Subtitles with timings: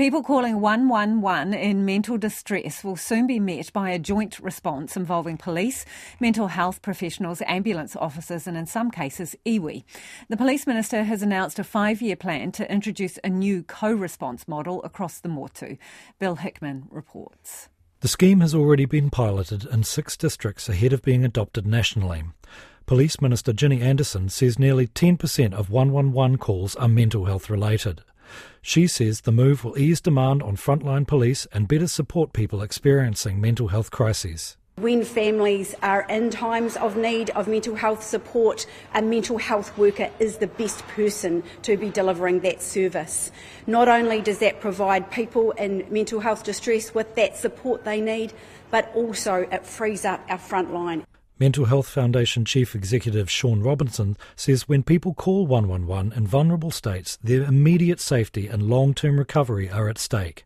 [0.00, 5.36] People calling 111 in mental distress will soon be met by a joint response involving
[5.36, 5.84] police,
[6.18, 9.84] mental health professionals, ambulance officers, and in some cases, iwi.
[10.30, 14.48] The Police Minister has announced a five year plan to introduce a new co response
[14.48, 15.76] model across the Motu.
[16.18, 17.68] Bill Hickman reports.
[18.00, 22.22] The scheme has already been piloted in six districts ahead of being adopted nationally.
[22.86, 28.00] Police Minister Ginny Andersen says nearly 10% of 111 calls are mental health related.
[28.62, 33.40] She says the move will ease demand on frontline police and better support people experiencing
[33.40, 34.56] mental health crises.
[34.76, 40.08] When families are in times of need of mental health support, a mental health worker
[40.18, 43.30] is the best person to be delivering that service.
[43.66, 48.32] Not only does that provide people in mental health distress with that support they need,
[48.70, 51.04] but also it frees up our frontline.
[51.40, 57.18] Mental Health Foundation Chief Executive Shaun Robinson says when people call 111 in vulnerable states,
[57.24, 60.44] their immediate safety and long term recovery are at stake.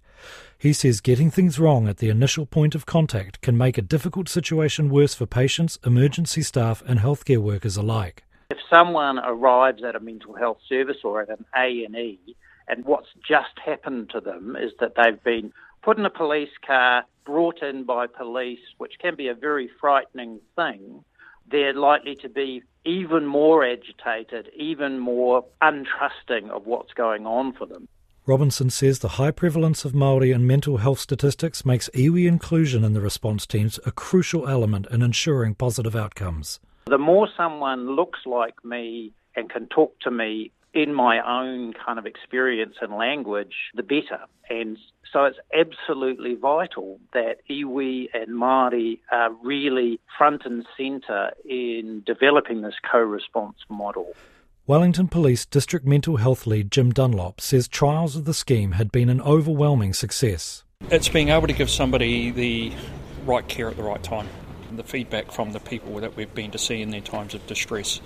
[0.57, 4.29] He says getting things wrong at the initial point of contact can make a difficult
[4.29, 8.23] situation worse for patients, emergency staff, and healthcare workers alike.
[8.51, 12.37] If someone arrives at a mental health service or at an A&E
[12.69, 15.53] and what's just happened to them is that they've been
[15.85, 20.41] put in a police car, brought in by police, which can be a very frightening
[20.57, 21.05] thing,
[21.51, 27.67] they're likely to be even more agitated, even more untrusting of what's going on for
[27.67, 27.89] them.
[28.27, 32.95] Robinson says the high prevalence of Māori in mental health statistics makes iwi inclusion in
[32.95, 36.59] the response teams a crucial element in ensuring positive outcomes.
[36.87, 41.99] The more someone looks like me and can talk to me in my own kind
[41.99, 44.21] of experience and language, the better.
[44.51, 44.77] And
[45.13, 52.63] so it's absolutely vital that iwi and Māori are really front and centre in developing
[52.63, 54.13] this co-response model.
[54.67, 59.09] Wellington Police District Mental Health Lead Jim Dunlop says trials of the scheme had been
[59.09, 60.65] an overwhelming success.
[60.91, 62.73] It's being able to give somebody the
[63.25, 64.29] right care at the right time.
[64.73, 68.01] The feedback from the people that we've been to see in their times of distress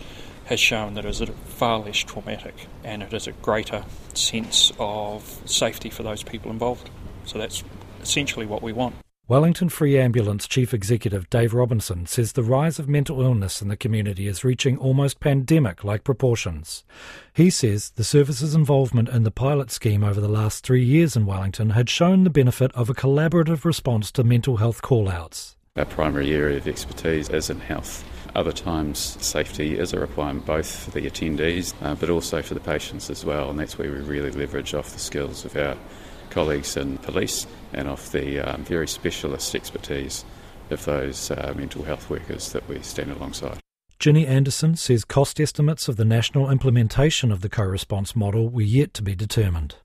[0.46, 3.84] has shown that it is far less traumatic and it is a greater
[4.14, 6.90] sense of safety for those people involved.
[7.24, 7.62] So that's
[8.02, 8.94] essentially what we want.
[9.28, 13.76] Wellington Free Ambulance Chief Executive Dave Robinson says the rise of mental illness in the
[13.76, 16.82] community is reaching almost pandemic like proportions.
[17.34, 21.26] He says the service's involvement in the pilot scheme over the last three years in
[21.26, 25.57] Wellington had shown the benefit of a collaborative response to mental health call-outs.
[25.78, 28.04] Our primary area of expertise is in health.
[28.34, 32.60] Other times, safety is a requirement both for the attendees uh, but also for the
[32.60, 35.76] patients as well, and that's where we really leverage off the skills of our
[36.30, 40.24] colleagues in police and off the um, very specialist expertise
[40.70, 43.60] of those uh, mental health workers that we stand alongside.
[44.00, 48.62] Ginny Andersen says cost estimates of the national implementation of the co response model were
[48.62, 49.76] yet to be determined.